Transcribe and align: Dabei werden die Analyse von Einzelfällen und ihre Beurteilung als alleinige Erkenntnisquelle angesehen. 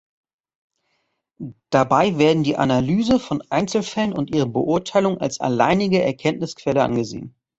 Dabei 1.69 2.17
werden 2.17 2.41
die 2.41 2.55
Analyse 2.57 3.19
von 3.19 3.43
Einzelfällen 3.51 4.13
und 4.13 4.33
ihre 4.33 4.47
Beurteilung 4.49 5.19
als 5.19 5.39
alleinige 5.39 6.01
Erkenntnisquelle 6.01 6.81
angesehen. 6.81 7.35